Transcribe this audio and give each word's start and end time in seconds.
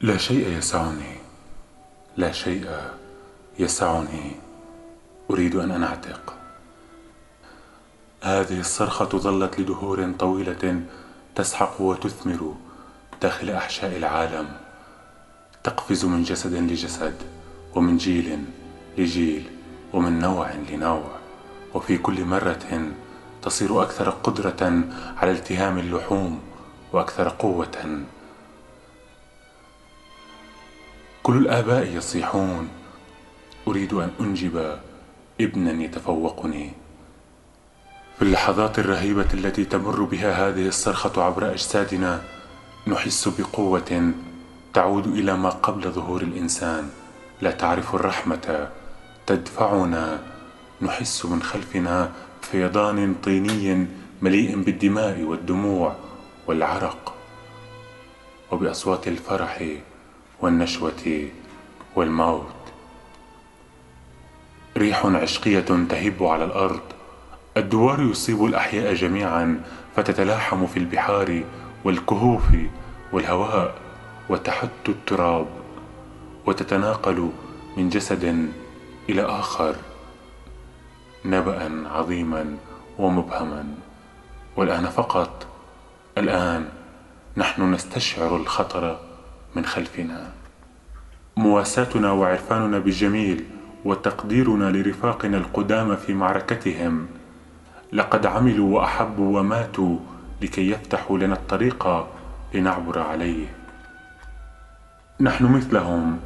لا 0.00 0.16
شيء 0.16 0.48
يسعني. 0.58 1.16
لا 2.16 2.32
شيء 2.32 2.66
يسعني. 3.58 4.32
أريد 5.30 5.56
أن 5.56 5.70
أنعتق. 5.70 6.34
هذه 8.22 8.60
الصرخة 8.60 9.08
ظلت 9.08 9.60
لدهور 9.60 10.12
طويلة 10.18 10.80
تسحق 11.34 11.80
وتثمر 11.80 12.54
داخل 13.22 13.50
أحشاء 13.50 13.96
العالم 13.96 14.48
تقفز 15.64 16.04
من 16.04 16.22
جسد 16.22 16.54
لجسد 16.54 17.14
ومن 17.74 17.96
جيل 17.96 18.44
لجيل 18.98 19.50
ومن 19.92 20.18
نوع 20.18 20.50
لنوع 20.70 21.10
وفي 21.74 21.98
كل 21.98 22.24
مرة 22.24 22.92
تصير 23.42 23.82
أكثر 23.82 24.10
قدرة 24.10 24.82
على 25.16 25.30
التهام 25.30 25.78
اللحوم 25.78 26.40
وأكثر 26.92 27.28
قوة. 27.28 28.04
كل 31.28 31.36
الآباء 31.36 31.86
يصيحون 31.86 32.68
أريد 33.68 33.94
أن 33.94 34.10
أنجب 34.20 34.78
ابنا 35.40 35.82
يتفوقني. 35.84 36.72
في 38.16 38.22
اللحظات 38.22 38.78
الرهيبة 38.78 39.26
التي 39.34 39.64
تمر 39.64 40.02
بها 40.02 40.48
هذه 40.48 40.68
الصرخة 40.68 41.22
عبر 41.22 41.50
أجسادنا 41.50 42.22
نحس 42.86 43.28
بقوة 43.28 44.12
تعود 44.74 45.06
إلى 45.06 45.36
ما 45.36 45.50
قبل 45.50 45.90
ظهور 45.90 46.22
الإنسان. 46.22 46.90
لا 47.40 47.50
تعرف 47.50 47.94
الرحمة 47.94 48.68
تدفعنا 49.26 50.22
نحس 50.82 51.26
من 51.26 51.42
خلفنا 51.42 52.12
فيضان 52.42 53.14
طيني 53.14 53.86
مليء 54.22 54.62
بالدماء 54.62 55.22
والدموع 55.22 55.96
والعرق. 56.46 57.14
وبأصوات 58.50 59.08
الفرح 59.08 59.62
والنشوة 60.40 61.28
والموت. 61.96 62.46
ريح 64.76 65.06
عشقية 65.06 65.60
تهب 65.60 66.22
على 66.22 66.44
الأرض. 66.44 66.80
الدوار 67.56 68.02
يصيب 68.02 68.44
الأحياء 68.44 68.94
جميعا 68.94 69.62
فتتلاحم 69.96 70.66
في 70.66 70.76
البحار 70.76 71.42
والكهوف 71.84 72.42
والهواء 73.12 73.74
وتحت 74.28 74.88
التراب 74.88 75.46
وتتناقل 76.46 77.30
من 77.76 77.88
جسد 77.88 78.52
إلى 79.08 79.22
آخر 79.22 79.76
نبأ 81.24 81.88
عظيما 81.88 82.56
ومبهما. 82.98 83.74
والآن 84.56 84.86
فقط 84.86 85.46
الآن 86.18 86.68
نحن 87.36 87.74
نستشعر 87.74 88.36
الخطر. 88.36 89.07
من 89.58 89.66
خلفنا. 89.66 90.30
مواساتنا 91.36 92.12
وعرفاننا 92.12 92.78
بالجميل 92.78 93.44
وتقديرنا 93.84 94.70
لرفاقنا 94.70 95.36
القدامى 95.36 95.96
في 95.96 96.14
معركتهم. 96.14 97.06
لقد 97.92 98.26
عملوا 98.26 98.76
وأحبوا 98.76 99.40
وماتوا 99.40 99.98
لكي 100.42 100.70
يفتحوا 100.70 101.18
لنا 101.18 101.34
الطريق 101.34 102.06
لنعبر 102.54 102.98
عليه. 102.98 103.46
نحن 105.20 105.44
مثلهم 105.44 106.18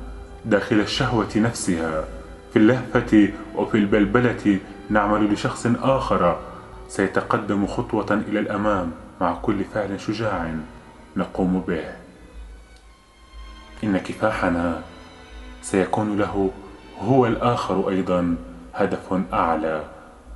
داخل 0.44 0.80
الشهوة 0.80 1.30
نفسها. 1.36 2.05
في 2.53 2.58
اللهفة 2.58 3.28
وفي 3.55 3.78
البلبلة 3.78 4.58
نعمل 4.91 5.33
لشخص 5.33 5.66
آخر. 5.83 6.41
سيتقدم 6.88 7.66
خطوة 7.66 8.22
إلى 8.28 8.38
الأمام 8.41 8.91
مع 9.20 9.34
كل 9.34 9.64
فعل 9.75 10.00
شجاع 10.00 10.55
نقوم 11.16 11.64
به. 11.69 12.02
إن 13.84 13.98
كفاحنا 13.98 14.83
سيكون 15.62 16.19
له 16.19 16.50
هو 17.00 17.27
الآخر 17.27 17.88
أيضا 17.88 18.36
هدف 18.75 19.20
أعلى 19.33 19.84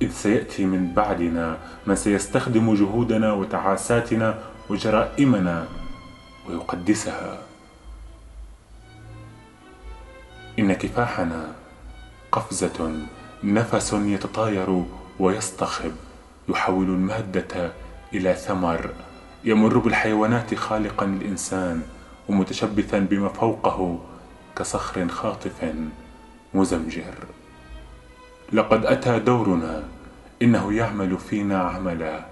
إذ 0.01 0.11
سيأتي 0.11 0.65
من 0.65 0.93
بعدنا 0.93 1.57
من 1.87 1.95
سيستخدم 1.95 2.73
جهودنا 2.75 3.33
وتعاساتنا 3.33 4.39
وجرائمنا 4.69 5.65
ويقدسها. 6.49 7.37
إن 10.59 10.73
كفاحنا 10.73 11.51
قفزة 12.31 12.91
نفس 13.43 13.93
يتطاير 13.93 14.83
ويصطخب 15.19 15.91
يحول 16.49 16.85
المادة 16.85 17.71
إلى 18.13 18.33
ثمر 18.33 18.89
يمر 19.43 19.77
بالحيوانات 19.77 20.55
خالقا 20.55 21.05
الإنسان 21.05 21.81
ومتشبثا 22.29 22.99
بما 22.99 23.27
فوقه 23.27 23.99
كصخر 24.55 25.07
خاطف 25.07 25.73
مزمجر. 26.53 27.13
لقد 28.53 28.85
أتى 28.85 29.19
دورنا 29.19 29.83
إنه 30.41 30.73
يعمل 30.73 31.17
فينا 31.17 31.59
عملا. 31.59 32.25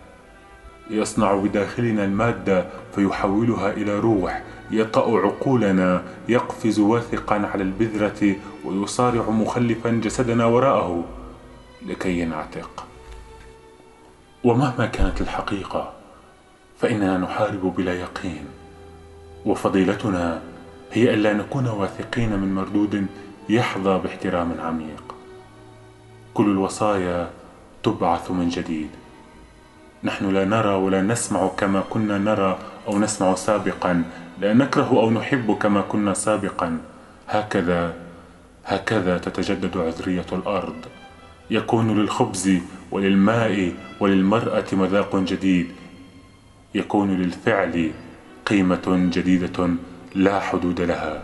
يصنع 0.90 1.36
بداخلنا 1.36 2.04
المادة 2.04 2.66
فيحولها 2.96 3.72
إلى 3.72 4.00
روح 4.00 4.44
يطأ 4.72 5.18
عقولنا 5.20 6.04
يقفز 6.30 6.80
واثقا 6.80 7.36
على 7.36 7.64
البذرة 7.64 8.36
ويصارع 8.66 9.30
مخلفا 9.30 9.90
جسدنا 9.90 10.46
وراءه 10.46 11.04
لكي 11.86 12.20
ينعتق. 12.20 12.86
ومهما 14.44 14.86
كانت 14.86 15.22
الحقيقة 15.22 15.94
فإننا 16.80 17.18
نحارب 17.18 17.76
بلا 17.76 17.94
يقين. 17.94 18.46
وفضيلتنا 19.46 20.42
هي 20.92 21.14
ألا 21.14 21.34
نكون 21.34 21.68
واثقين 21.68 22.40
من 22.40 22.56
مردود 22.56 23.06
يحظى 23.50 24.00
باحترام 24.04 24.56
عميق. 24.60 25.16
كل 26.34 26.46
الوصايا 26.46 27.30
تبعث 27.84 28.32
من 28.32 28.50
جديد. 28.50 28.90
نحن 30.04 30.30
لا 30.34 30.46
نرى 30.46 30.74
ولا 30.74 31.02
نسمع 31.02 31.48
كما 31.48 31.84
كنا 31.90 32.18
نرى 32.18 32.60
أو 32.88 33.00
نسمع 33.00 33.36
سابقا 33.36 34.04
لا 34.42 34.54
نكره 34.54 34.90
أو 34.90 35.12
نحب 35.12 35.58
كما 35.58 35.82
كنا 35.82 36.14
سابقا. 36.14 36.78
هكذا 37.28 37.94
هكذا 38.66 39.18
تتجدد 39.18 39.78
عذرية 39.78 40.26
الأرض. 40.32 40.76
يكون 41.50 42.00
للخبز 42.00 42.60
وللماء 42.92 43.74
وللمرأة 44.00 44.66
مذاق 44.74 45.16
جديد. 45.16 45.68
يكون 46.76 47.18
للفعل 47.18 47.92
قيمة 48.46 49.10
جديدة 49.14 49.70
لا 50.16 50.40
حدود 50.40 50.82
لها. 50.82 51.24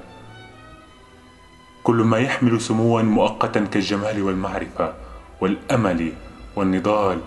كل 1.83 1.95
ما 1.95 2.17
يحمل 2.17 2.61
سموا 2.61 3.01
مؤقتا 3.01 3.59
كالجمال 3.59 4.21
والمعرفة 4.21 4.93
والأمل 5.41 6.13
والنضال 6.55 7.19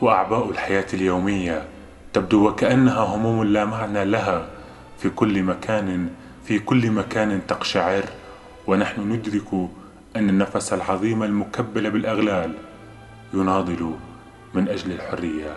وأعباء 0.00 0.50
الحياة 0.50 0.86
اليومية 0.94 1.68
تبدو 2.12 2.48
وكأنها 2.48 3.00
هموم 3.00 3.44
لا 3.44 3.64
معنى 3.64 4.04
لها 4.04 4.48
في 4.98 5.10
كل 5.10 5.42
مكان 5.42 6.08
في 6.44 6.58
كل 6.58 6.90
مكان 6.90 7.40
تقشعر. 7.48 8.04
ونحن 8.66 9.12
ندرك 9.12 9.68
أن 10.16 10.28
النفس 10.28 10.72
العظيم 10.72 11.22
المكبل 11.22 11.90
بالأغلال 11.90 12.54
يناضل 13.34 13.94
من 14.54 14.68
أجل 14.68 14.92
الحرية. 14.92 15.56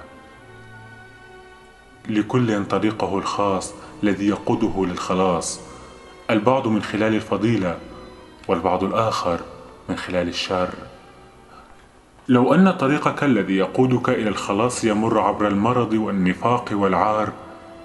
لكل 2.10 2.66
طريقه 2.66 3.18
الخاص 3.18 3.74
الذي 4.04 4.28
يقوده 4.28 4.86
للخلاص. 4.86 5.60
البعض 6.30 6.68
من 6.68 6.82
خلال 6.82 7.16
الفضيلة 7.16 7.78
والبعض 8.48 8.84
الآخر 8.84 9.40
من 9.90 9.96
خلال 9.96 10.28
الشر. 10.28 10.70
لو 12.28 12.54
أن 12.54 12.72
طريقك 12.72 13.24
الذي 13.24 13.56
يقودك 13.58 14.10
إلى 14.10 14.30
الخلاص 14.30 14.84
يمر 14.84 15.20
عبر 15.20 15.48
المرض 15.48 15.94
والنفاق 15.94 16.70
والعار 16.72 17.34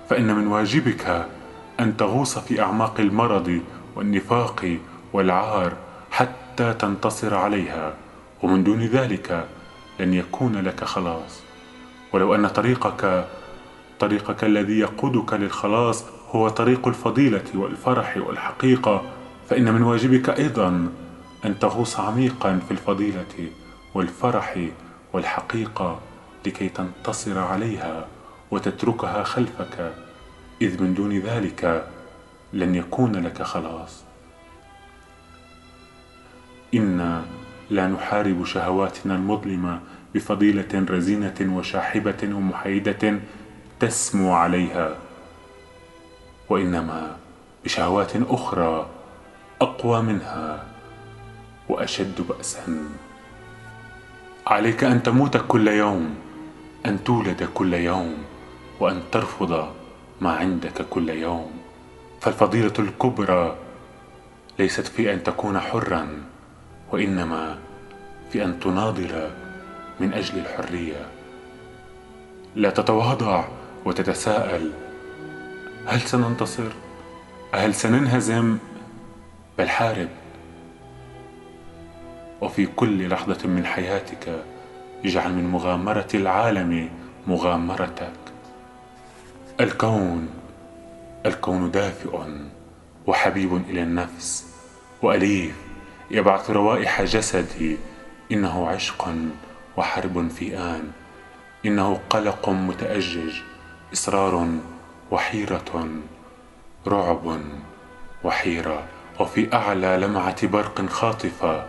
فإن 0.09 0.35
من 0.35 0.47
واجبك 0.47 1.27
أن 1.81 1.97
تغوص 1.97 2.39
في 2.39 2.63
أعماق 2.63 3.01
المرض 3.01 3.61
والنفاق 3.97 4.79
والعار 5.13 5.73
حتى 6.11 6.75
تنتصر 6.75 7.35
عليها 7.35 7.95
ومن 8.43 8.65
دون 8.65 8.81
ذلك 8.81 9.49
لن 10.01 10.15
يكون 10.15 10.57
لك 10.57 10.85
خلاص. 10.85 11.41
ولو 12.13 12.35
أن 12.35 12.49
طريقك 12.49 13.25
طريقك 14.01 14.45
الذي 14.45 14.79
يقودك 14.79 15.33
للخلاص 15.33 16.05
هو 16.31 16.49
طريق 16.49 16.89
الفضيلة 16.89 17.45
والفرح 17.55 18.17
والحقيقة 18.17 19.03
فإن 19.49 19.73
من 19.75 19.83
واجبك 19.83 20.31
أيضا 20.31 20.89
أن 21.45 21.59
تغوص 21.59 22.01
عميقا 22.01 22.59
في 22.59 22.71
الفضيلة 22.71 23.51
والفرح 23.95 24.59
والحقيقة 25.13 26.01
لكي 26.47 26.69
تنتصر 26.69 27.39
عليها 27.39 28.07
وتتركها 28.51 29.23
خلفك 29.23 29.93
إذ 30.63 30.83
من 30.83 30.95
دون 30.95 31.19
ذلك 31.19 31.87
لن 32.53 32.75
يكون 32.75 33.13
لك 33.13 33.43
خلاص. 33.43 34.05
إنا 36.75 37.25
لا 37.71 37.87
نحارب 37.87 38.45
شهواتنا 38.45 39.15
المظلمة 39.15 39.81
بفضيلة 40.15 40.87
رزينة 40.91 41.57
وشاحبة 41.57 42.35
ومحايدة 42.35 43.21
تسمو 43.81 44.33
عليها. 44.33 44.97
وإنما 46.49 47.17
بشهوات 47.65 48.13
أخرى 48.17 48.87
أقوى 49.61 50.03
منها 50.03 50.65
وأشد 51.69 52.21
بأسا. 52.29 52.89
عليك 54.47 54.85
أن 54.85 55.03
تموت 55.03 55.37
كل 55.49 55.69
يوم 55.69 56.15
أن 56.87 57.05
تولد 57.05 57.49
كل 57.55 57.75
يوم 57.75 58.15
وأن 58.81 59.03
ترفض 59.13 59.73
ما 60.21 60.33
عندك 60.33 60.89
كل 60.91 61.09
يوم. 61.09 61.51
فالفضيلة 62.21 62.75
الكبرى 62.79 63.57
ليست 64.59 64.87
في 64.87 65.13
أن 65.13 65.23
تكون 65.23 65.61
حرا 65.61 66.09
وإنما 66.93 67.59
في 68.31 68.45
أن 68.45 68.61
تناضل 68.61 69.31
من 70.01 70.13
أجل 70.13 70.39
الحرية. 70.39 71.07
لا 72.55 72.71
تتواضع 72.71 73.60
وتتساءل 73.85 74.73
هل 75.87 76.01
سننتصر؟ 76.01 76.73
هل 77.55 77.75
سننهزم؟ 77.75 78.59
بل 79.59 79.69
حارب 79.69 80.09
وفي 82.41 82.67
كل 82.67 83.09
لحظة 83.09 83.49
من 83.49 83.67
حياتك 83.67 84.43
اجعل 85.05 85.33
من 85.33 85.51
مغامرة 85.51 86.09
العالم 86.15 86.91
مغامرتك 87.27 88.13
الكون 89.61 90.29
الكون 91.27 91.71
دافئ 91.71 92.19
وحبيب 93.07 93.57
إلى 93.57 93.83
النفس 93.83 94.47
وأليف 95.03 95.55
يبعث 96.11 96.51
روائح 96.51 97.03
جسدي 97.03 97.77
إنه 98.33 98.69
عشق 98.69 99.15
وحرب 99.77 100.29
في 100.29 100.59
آن 100.59 100.91
إنه 101.67 102.01
قلق 102.11 102.49
متأجج 102.49 103.33
إصرار 103.93 104.49
وحيرة 105.11 105.89
رعب 106.87 107.41
وحيرة. 108.25 108.87
وفي 109.21 109.55
أعلى 109.55 109.97
لمعة 109.97 110.47
برق 110.47 110.87
خاطفة 110.87 111.67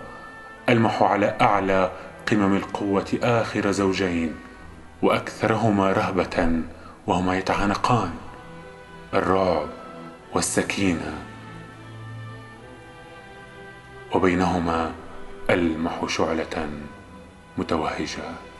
ألمح 0.69 1.03
على 1.03 1.37
أعلى 1.41 1.91
قمم 2.31 2.55
القوة 2.55 3.19
آخر 3.23 3.71
زوجين. 3.71 4.35
وأكثرهما 5.01 5.91
رهبة 5.91 6.61
وهما 7.07 7.37
يتعانقان 7.37 8.13
الرعب 9.13 9.69
والسكينة. 10.33 11.17
وبينهما 14.15 14.91
ألمح 15.49 16.05
شعلة 16.07 16.69
متوهجة. 17.57 18.50